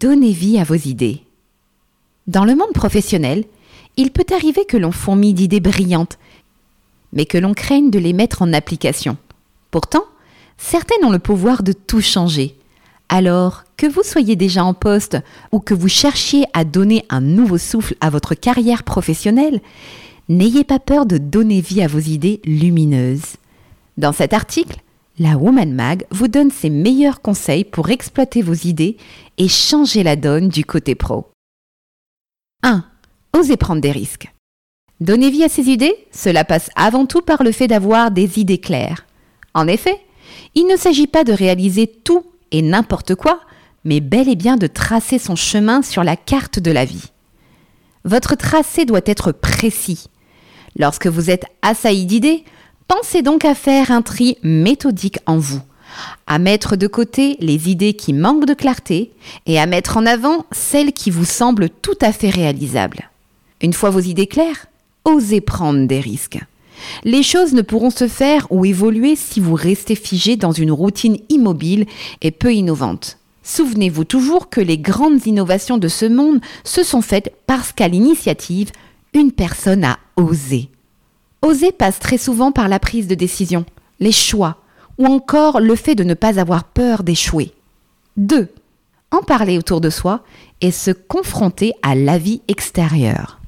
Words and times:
Donnez 0.00 0.30
vie 0.30 0.60
à 0.60 0.62
vos 0.62 0.76
idées. 0.76 1.24
Dans 2.28 2.44
le 2.44 2.54
monde 2.54 2.72
professionnel, 2.72 3.44
il 3.96 4.12
peut 4.12 4.26
arriver 4.32 4.64
que 4.64 4.76
l'on 4.76 4.92
fourmille 4.92 5.34
d'idées 5.34 5.58
brillantes, 5.58 6.20
mais 7.12 7.26
que 7.26 7.36
l'on 7.36 7.52
craigne 7.52 7.90
de 7.90 7.98
les 7.98 8.12
mettre 8.12 8.42
en 8.42 8.52
application. 8.52 9.16
Pourtant, 9.72 10.04
certaines 10.56 11.04
ont 11.04 11.10
le 11.10 11.18
pouvoir 11.18 11.64
de 11.64 11.72
tout 11.72 12.00
changer. 12.00 12.54
Alors, 13.08 13.64
que 13.76 13.88
vous 13.88 14.04
soyez 14.04 14.36
déjà 14.36 14.62
en 14.62 14.72
poste 14.72 15.16
ou 15.50 15.58
que 15.58 15.74
vous 15.74 15.88
cherchiez 15.88 16.44
à 16.52 16.62
donner 16.62 17.04
un 17.10 17.20
nouveau 17.20 17.58
souffle 17.58 17.96
à 18.00 18.08
votre 18.08 18.36
carrière 18.36 18.84
professionnelle, 18.84 19.60
n'ayez 20.28 20.62
pas 20.62 20.78
peur 20.78 21.06
de 21.06 21.18
donner 21.18 21.60
vie 21.60 21.82
à 21.82 21.88
vos 21.88 21.98
idées 21.98 22.40
lumineuses. 22.44 23.34
Dans 23.96 24.12
cet 24.12 24.32
article, 24.32 24.78
la 25.18 25.36
Woman 25.36 25.72
Mag 25.72 26.04
vous 26.10 26.28
donne 26.28 26.50
ses 26.50 26.70
meilleurs 26.70 27.20
conseils 27.20 27.64
pour 27.64 27.90
exploiter 27.90 28.42
vos 28.42 28.54
idées 28.54 28.96
et 29.36 29.48
changer 29.48 30.02
la 30.02 30.16
donne 30.16 30.48
du 30.48 30.64
côté 30.64 30.94
pro. 30.94 31.26
1. 32.62 32.84
Osez 33.32 33.56
prendre 33.56 33.80
des 33.80 33.90
risques. 33.90 34.32
Donner 35.00 35.30
vie 35.30 35.44
à 35.44 35.48
ses 35.48 35.68
idées, 35.68 35.94
cela 36.12 36.44
passe 36.44 36.70
avant 36.76 37.06
tout 37.06 37.20
par 37.20 37.42
le 37.42 37.52
fait 37.52 37.68
d'avoir 37.68 38.10
des 38.10 38.38
idées 38.38 38.58
claires. 38.58 39.06
En 39.54 39.68
effet, 39.68 40.00
il 40.54 40.66
ne 40.66 40.76
s'agit 40.76 41.06
pas 41.06 41.24
de 41.24 41.32
réaliser 41.32 41.86
tout 41.86 42.24
et 42.50 42.62
n'importe 42.62 43.14
quoi, 43.14 43.40
mais 43.84 44.00
bel 44.00 44.28
et 44.28 44.36
bien 44.36 44.56
de 44.56 44.66
tracer 44.66 45.18
son 45.18 45.36
chemin 45.36 45.82
sur 45.82 46.02
la 46.02 46.16
carte 46.16 46.58
de 46.58 46.70
la 46.70 46.84
vie. 46.84 47.12
Votre 48.04 48.34
tracé 48.34 48.84
doit 48.84 49.00
être 49.04 49.32
précis. 49.32 50.06
Lorsque 50.76 51.06
vous 51.06 51.30
êtes 51.30 51.46
assailli 51.62 52.06
d'idées, 52.06 52.44
Pensez 52.88 53.20
donc 53.20 53.44
à 53.44 53.54
faire 53.54 53.90
un 53.90 54.00
tri 54.00 54.38
méthodique 54.42 55.18
en 55.26 55.36
vous, 55.36 55.60
à 56.26 56.38
mettre 56.38 56.74
de 56.74 56.86
côté 56.86 57.36
les 57.38 57.68
idées 57.68 57.92
qui 57.92 58.14
manquent 58.14 58.46
de 58.46 58.54
clarté 58.54 59.12
et 59.44 59.60
à 59.60 59.66
mettre 59.66 59.98
en 59.98 60.06
avant 60.06 60.46
celles 60.52 60.94
qui 60.94 61.10
vous 61.10 61.26
semblent 61.26 61.68
tout 61.68 61.98
à 62.00 62.12
fait 62.12 62.30
réalisables. 62.30 63.10
Une 63.60 63.74
fois 63.74 63.90
vos 63.90 64.00
idées 64.00 64.26
claires, 64.26 64.66
osez 65.04 65.42
prendre 65.42 65.86
des 65.86 66.00
risques. 66.00 66.40
Les 67.04 67.22
choses 67.22 67.52
ne 67.52 67.60
pourront 67.62 67.90
se 67.90 68.08
faire 68.08 68.46
ou 68.50 68.64
évoluer 68.64 69.16
si 69.16 69.38
vous 69.38 69.54
restez 69.54 69.94
figé 69.94 70.36
dans 70.36 70.52
une 70.52 70.72
routine 70.72 71.18
immobile 71.28 71.84
et 72.22 72.30
peu 72.30 72.54
innovante. 72.54 73.18
Souvenez-vous 73.42 74.04
toujours 74.04 74.48
que 74.48 74.62
les 74.62 74.78
grandes 74.78 75.26
innovations 75.26 75.76
de 75.76 75.88
ce 75.88 76.06
monde 76.06 76.40
se 76.64 76.82
sont 76.82 77.02
faites 77.02 77.34
parce 77.46 77.72
qu'à 77.72 77.88
l'initiative, 77.88 78.70
une 79.12 79.32
personne 79.32 79.84
a 79.84 79.98
osé. 80.16 80.70
Oser 81.42 81.72
passe 81.72 82.00
très 82.00 82.18
souvent 82.18 82.50
par 82.50 82.68
la 82.68 82.80
prise 82.80 83.06
de 83.06 83.14
décision, 83.14 83.64
les 84.00 84.12
choix, 84.12 84.56
ou 84.98 85.06
encore 85.06 85.60
le 85.60 85.76
fait 85.76 85.94
de 85.94 86.04
ne 86.04 86.14
pas 86.14 86.40
avoir 86.40 86.64
peur 86.64 87.04
d'échouer. 87.04 87.52
2. 88.16 88.48
En 89.12 89.22
parler 89.22 89.56
autour 89.56 89.80
de 89.80 89.90
soi 89.90 90.24
et 90.60 90.72
se 90.72 90.90
confronter 90.90 91.72
à 91.82 91.94
la 91.94 92.18
vie 92.18 92.42
extérieure. 92.48 93.40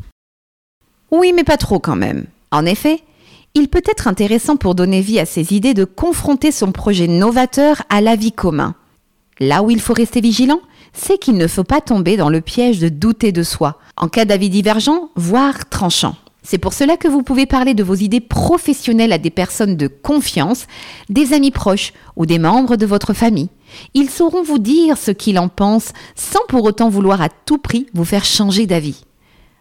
Oui, 1.10 1.32
mais 1.34 1.44
pas 1.44 1.56
trop 1.56 1.80
quand 1.80 1.96
même. 1.96 2.26
En 2.52 2.64
effet, 2.64 3.02
il 3.54 3.68
peut 3.68 3.82
être 3.84 4.06
intéressant 4.06 4.56
pour 4.56 4.76
donner 4.76 5.00
vie 5.00 5.18
à 5.18 5.26
ses 5.26 5.52
idées 5.54 5.74
de 5.74 5.84
confronter 5.84 6.52
son 6.52 6.70
projet 6.70 7.08
novateur 7.08 7.82
à 7.88 8.00
la 8.00 8.14
vie 8.14 8.32
commun. 8.32 8.76
Là 9.40 9.62
où 9.62 9.70
il 9.70 9.80
faut 9.80 9.94
rester 9.94 10.20
vigilant, 10.20 10.60
c'est 10.92 11.18
qu'il 11.18 11.36
ne 11.36 11.48
faut 11.48 11.64
pas 11.64 11.80
tomber 11.80 12.16
dans 12.16 12.30
le 12.30 12.40
piège 12.40 12.78
de 12.78 12.88
douter 12.88 13.32
de 13.32 13.42
soi, 13.42 13.78
en 13.96 14.08
cas 14.08 14.24
d'avis 14.24 14.50
divergent, 14.50 15.10
voire 15.16 15.68
tranchant. 15.68 16.14
C'est 16.42 16.58
pour 16.58 16.72
cela 16.72 16.96
que 16.96 17.08
vous 17.08 17.22
pouvez 17.22 17.46
parler 17.46 17.74
de 17.74 17.82
vos 17.82 17.94
idées 17.94 18.20
professionnelles 18.20 19.12
à 19.12 19.18
des 19.18 19.30
personnes 19.30 19.76
de 19.76 19.88
confiance, 19.88 20.66
des 21.08 21.32
amis 21.32 21.50
proches 21.50 21.92
ou 22.16 22.26
des 22.26 22.38
membres 22.38 22.76
de 22.76 22.86
votre 22.86 23.12
famille. 23.12 23.50
Ils 23.94 24.10
sauront 24.10 24.42
vous 24.42 24.58
dire 24.58 24.96
ce 24.96 25.10
qu'ils 25.10 25.38
en 25.38 25.48
pensent 25.48 25.92
sans 26.14 26.40
pour 26.48 26.64
autant 26.64 26.88
vouloir 26.88 27.20
à 27.20 27.28
tout 27.28 27.58
prix 27.58 27.86
vous 27.92 28.04
faire 28.04 28.24
changer 28.24 28.66
d'avis. 28.66 29.04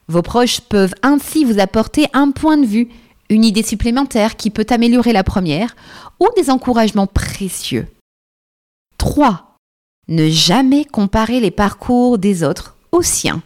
Vos 0.08 0.22
proches 0.22 0.62
peuvent 0.62 0.96
ainsi 1.04 1.44
vous 1.44 1.60
apporter 1.60 2.08
un 2.14 2.32
point 2.32 2.58
de 2.58 2.66
vue, 2.66 2.90
une 3.30 3.46
idée 3.46 3.62
supplémentaire 3.62 4.38
qui 4.38 4.50
peut 4.50 4.66
améliorer 4.70 5.14
la 5.14 5.24
première 5.24 5.76
ou 6.20 6.28
des 6.36 6.50
encouragements 6.50 7.08
précieux. 7.08 7.88
3. 8.98 9.56
Ne 10.08 10.28
jamais 10.30 10.86
comparer 10.86 11.40
les 11.40 11.52
parcours 11.52 12.18
des 12.18 12.44
autres 12.44 12.76
aux 12.92 13.04
siens. 13.04 13.44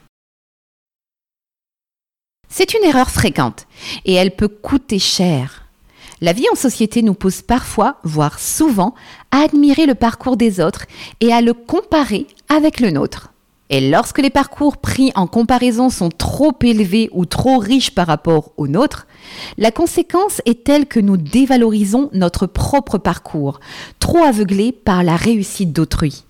C'est 2.56 2.76
une 2.76 2.84
erreur 2.84 3.10
fréquente 3.10 3.66
et 4.06 4.14
elle 4.14 4.36
peut 4.36 4.48
coûter 4.48 5.00
cher. 5.00 5.66
La 6.22 6.34
vie 6.34 6.46
en 6.52 6.56
société 6.56 7.02
nous 7.02 7.16
pousse 7.16 7.42
parfois, 7.42 7.98
voire 8.04 8.38
souvent, 8.38 8.94
à 9.32 9.40
admirer 9.40 9.88
le 9.88 9.96
parcours 9.96 10.38
des 10.38 10.60
autres 10.60 10.86
et 11.20 11.34
à 11.34 11.42
le 11.42 11.56
comparer 11.56 12.28
avec 12.50 12.80
le 12.80 12.92
nôtre. 12.92 13.34
Et 13.72 13.90
lorsque 13.90 14.20
les 14.20 14.30
parcours 14.30 14.78
pris 14.78 15.12
en 15.16 15.26
comparaison 15.26 15.90
sont 15.90 16.10
trop 16.10 16.54
élevés 16.62 17.10
ou 17.12 17.26
trop 17.26 17.58
riches 17.58 17.96
par 17.96 18.06
rapport 18.06 18.52
au 18.58 18.68
nôtre, 18.68 19.08
la 19.58 19.72
conséquence 19.72 20.40
est 20.46 20.64
telle 20.64 20.86
que 20.86 21.00
nous 21.00 21.18
dévalorisons 21.18 22.12
notre 22.14 22.46
propre 22.46 23.00
parcours, 23.00 23.62
trop 23.98 24.24
aveuglés 24.24 24.74
par 24.74 25.04
la 25.04 25.16
réussite 25.16 25.74
d'autrui. 25.74 26.24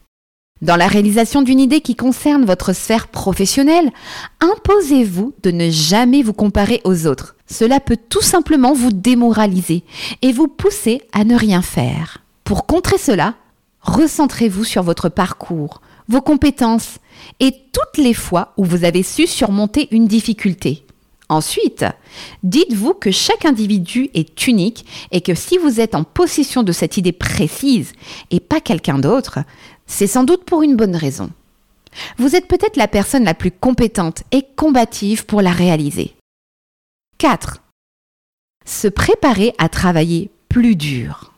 Dans 0.63 0.77
la 0.77 0.87
réalisation 0.87 1.41
d'une 1.41 1.59
idée 1.59 1.81
qui 1.81 1.93
concerne 1.93 2.45
votre 2.45 2.71
sphère 2.71 3.09
professionnelle, 3.09 3.91
imposez-vous 4.39 5.33
de 5.43 5.51
ne 5.51 5.69
jamais 5.69 6.23
vous 6.23 6.31
comparer 6.31 6.79
aux 6.85 7.05
autres. 7.05 7.35
Cela 7.47 7.81
peut 7.81 7.97
tout 7.97 8.21
simplement 8.21 8.71
vous 8.71 8.93
démoraliser 8.93 9.83
et 10.21 10.31
vous 10.31 10.47
pousser 10.47 11.01
à 11.11 11.25
ne 11.25 11.35
rien 11.35 11.61
faire. 11.61 12.19
Pour 12.45 12.65
contrer 12.65 12.97
cela, 12.97 13.33
recentrez-vous 13.81 14.63
sur 14.63 14.83
votre 14.83 15.09
parcours, 15.09 15.81
vos 16.07 16.21
compétences 16.21 16.99
et 17.41 17.51
toutes 17.51 18.01
les 18.01 18.13
fois 18.13 18.53
où 18.55 18.63
vous 18.63 18.85
avez 18.85 19.03
su 19.03 19.27
surmonter 19.27 19.89
une 19.91 20.07
difficulté. 20.07 20.85
Ensuite, 21.33 21.83
dites-vous 22.43 22.93
que 22.93 23.09
chaque 23.09 23.45
individu 23.45 24.11
est 24.13 24.45
unique 24.45 24.85
et 25.09 25.21
que 25.21 25.33
si 25.33 25.57
vous 25.57 25.79
êtes 25.79 25.95
en 25.95 26.03
possession 26.03 26.61
de 26.61 26.71
cette 26.71 26.97
idée 26.97 27.11
précise 27.11 27.93
et 28.29 28.39
pas 28.39 28.61
quelqu'un 28.61 28.99
d'autre, 28.99 29.39
c'est 29.87 30.05
sans 30.05 30.25
doute 30.25 30.45
pour 30.45 30.61
une 30.61 30.75
bonne 30.75 30.95
raison. 30.95 31.31
Vous 32.19 32.35
êtes 32.35 32.47
peut-être 32.47 32.77
la 32.77 32.87
personne 32.87 33.23
la 33.23 33.33
plus 33.33 33.49
compétente 33.49 34.21
et 34.31 34.45
combative 34.55 35.25
pour 35.25 35.41
la 35.41 35.51
réaliser. 35.51 36.13
4. 37.17 37.63
Se 38.63 38.87
préparer 38.87 39.55
à 39.57 39.69
travailler 39.69 40.29
plus 40.49 40.75
dur. 40.75 41.33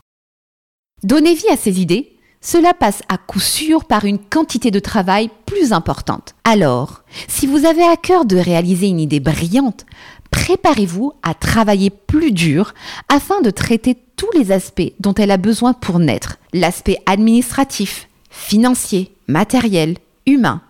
Donner 1.04 1.32
vie 1.32 1.48
à 1.48 1.56
ses 1.56 1.80
idées, 1.80 2.15
cela 2.46 2.74
passe 2.74 3.02
à 3.08 3.18
coup 3.18 3.40
sûr 3.40 3.84
par 3.84 4.04
une 4.04 4.20
quantité 4.20 4.70
de 4.70 4.78
travail 4.78 5.30
plus 5.46 5.72
importante. 5.72 6.36
Alors, 6.44 7.02
si 7.26 7.48
vous 7.48 7.64
avez 7.64 7.82
à 7.82 7.96
cœur 7.96 8.24
de 8.24 8.36
réaliser 8.36 8.86
une 8.86 9.00
idée 9.00 9.18
brillante, 9.18 9.84
préparez-vous 10.30 11.12
à 11.24 11.34
travailler 11.34 11.90
plus 11.90 12.30
dur 12.30 12.72
afin 13.08 13.40
de 13.40 13.50
traiter 13.50 13.98
tous 14.14 14.30
les 14.32 14.52
aspects 14.52 14.92
dont 15.00 15.12
elle 15.14 15.32
a 15.32 15.38
besoin 15.38 15.72
pour 15.72 15.98
naître. 15.98 16.38
L'aspect 16.52 16.98
administratif, 17.06 18.08
financier, 18.30 19.10
matériel, 19.26 19.96
humain. 20.24 20.62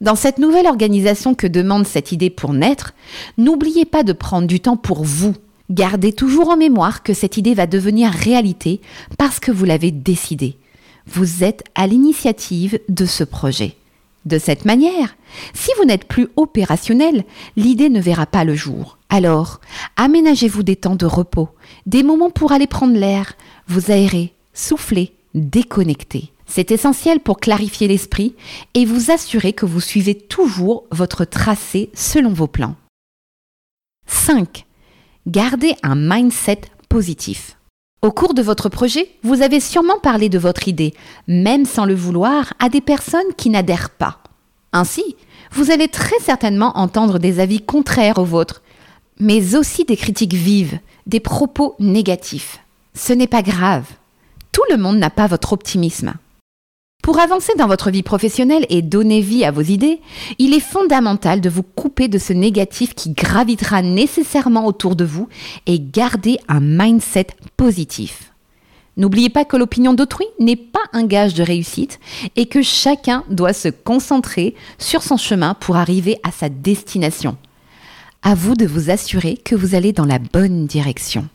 Dans 0.00 0.16
cette 0.16 0.38
nouvelle 0.38 0.66
organisation 0.66 1.36
que 1.36 1.46
demande 1.46 1.86
cette 1.86 2.10
idée 2.10 2.30
pour 2.30 2.52
naître, 2.52 2.92
n'oubliez 3.36 3.84
pas 3.84 4.02
de 4.02 4.12
prendre 4.12 4.48
du 4.48 4.58
temps 4.58 4.76
pour 4.76 5.04
vous. 5.04 5.34
Gardez 5.70 6.12
toujours 6.12 6.48
en 6.48 6.56
mémoire 6.56 7.04
que 7.04 7.14
cette 7.14 7.36
idée 7.36 7.54
va 7.54 7.68
devenir 7.68 8.10
réalité 8.10 8.80
parce 9.16 9.38
que 9.38 9.52
vous 9.52 9.64
l'avez 9.64 9.92
décidé. 9.92 10.56
Vous 11.10 11.42
êtes 11.42 11.64
à 11.74 11.86
l'initiative 11.86 12.80
de 12.90 13.06
ce 13.06 13.24
projet. 13.24 13.76
De 14.26 14.38
cette 14.38 14.66
manière, 14.66 15.16
si 15.54 15.70
vous 15.78 15.86
n'êtes 15.86 16.06
plus 16.06 16.28
opérationnel, 16.36 17.24
l'idée 17.56 17.88
ne 17.88 18.00
verra 18.00 18.26
pas 18.26 18.44
le 18.44 18.54
jour. 18.54 18.98
Alors, 19.08 19.60
aménagez-vous 19.96 20.62
des 20.62 20.76
temps 20.76 20.96
de 20.96 21.06
repos, 21.06 21.48
des 21.86 22.02
moments 22.02 22.30
pour 22.30 22.52
aller 22.52 22.66
prendre 22.66 22.98
l'air, 22.98 23.34
vous 23.68 23.90
aérer, 23.90 24.34
souffler, 24.52 25.14
déconnecter. 25.34 26.30
C'est 26.46 26.72
essentiel 26.72 27.20
pour 27.20 27.40
clarifier 27.40 27.88
l'esprit 27.88 28.34
et 28.74 28.84
vous 28.84 29.10
assurer 29.10 29.54
que 29.54 29.66
vous 29.66 29.80
suivez 29.80 30.14
toujours 30.14 30.84
votre 30.90 31.24
tracé 31.24 31.88
selon 31.94 32.34
vos 32.34 32.48
plans. 32.48 32.76
5. 34.06 34.66
Gardez 35.26 35.74
un 35.82 35.94
mindset 35.94 36.62
positif. 36.90 37.57
Au 38.00 38.12
cours 38.12 38.32
de 38.32 38.42
votre 38.42 38.68
projet, 38.68 39.10
vous 39.24 39.42
avez 39.42 39.58
sûrement 39.58 39.98
parlé 39.98 40.28
de 40.28 40.38
votre 40.38 40.68
idée, 40.68 40.94
même 41.26 41.64
sans 41.64 41.84
le 41.84 41.94
vouloir, 41.94 42.54
à 42.60 42.68
des 42.68 42.80
personnes 42.80 43.34
qui 43.36 43.50
n'adhèrent 43.50 43.90
pas. 43.90 44.18
Ainsi, 44.72 45.16
vous 45.50 45.72
allez 45.72 45.88
très 45.88 46.18
certainement 46.20 46.78
entendre 46.78 47.18
des 47.18 47.40
avis 47.40 47.60
contraires 47.60 48.18
aux 48.18 48.24
vôtres, 48.24 48.62
mais 49.18 49.56
aussi 49.56 49.84
des 49.84 49.96
critiques 49.96 50.34
vives, 50.34 50.78
des 51.08 51.18
propos 51.18 51.74
négatifs. 51.80 52.60
Ce 52.94 53.12
n'est 53.12 53.26
pas 53.26 53.42
grave. 53.42 53.86
Tout 54.52 54.62
le 54.70 54.76
monde 54.76 54.98
n'a 54.98 55.10
pas 55.10 55.26
votre 55.26 55.52
optimisme. 55.52 56.14
Pour 57.08 57.20
avancer 57.20 57.54
dans 57.56 57.68
votre 57.68 57.90
vie 57.90 58.02
professionnelle 58.02 58.66
et 58.68 58.82
donner 58.82 59.22
vie 59.22 59.42
à 59.42 59.50
vos 59.50 59.62
idées, 59.62 60.02
il 60.38 60.52
est 60.52 60.60
fondamental 60.60 61.40
de 61.40 61.48
vous 61.48 61.62
couper 61.62 62.06
de 62.06 62.18
ce 62.18 62.34
négatif 62.34 62.94
qui 62.94 63.12
gravitera 63.14 63.80
nécessairement 63.80 64.66
autour 64.66 64.94
de 64.94 65.06
vous 65.06 65.26
et 65.64 65.80
garder 65.80 66.36
un 66.48 66.60
mindset 66.60 67.28
positif. 67.56 68.34
N'oubliez 68.98 69.30
pas 69.30 69.46
que 69.46 69.56
l'opinion 69.56 69.94
d'autrui 69.94 70.26
n'est 70.38 70.54
pas 70.54 70.84
un 70.92 71.06
gage 71.06 71.32
de 71.32 71.42
réussite 71.42 71.98
et 72.36 72.44
que 72.44 72.60
chacun 72.60 73.24
doit 73.30 73.54
se 73.54 73.68
concentrer 73.68 74.54
sur 74.76 75.02
son 75.02 75.16
chemin 75.16 75.54
pour 75.54 75.76
arriver 75.76 76.18
à 76.24 76.30
sa 76.30 76.50
destination. 76.50 77.38
À 78.20 78.34
vous 78.34 78.54
de 78.54 78.66
vous 78.66 78.90
assurer 78.90 79.38
que 79.38 79.54
vous 79.54 79.74
allez 79.74 79.94
dans 79.94 80.04
la 80.04 80.18
bonne 80.18 80.66
direction. 80.66 81.26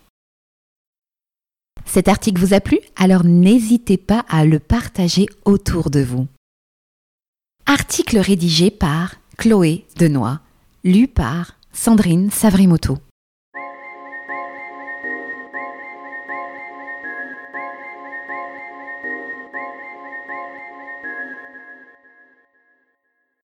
Cet 1.85 2.07
article 2.07 2.41
vous 2.41 2.53
a 2.53 2.59
plu? 2.59 2.79
Alors 2.95 3.23
n'hésitez 3.23 3.97
pas 3.97 4.25
à 4.29 4.45
le 4.45 4.59
partager 4.59 5.27
autour 5.45 5.89
de 5.89 6.01
vous. 6.01 6.27
Article 7.65 8.19
rédigé 8.19 8.71
par 8.71 9.15
Chloé 9.37 9.85
Denoy, 9.97 10.39
lu 10.83 11.07
par 11.07 11.57
Sandrine 11.71 12.29
Savrimoto. 12.29 12.97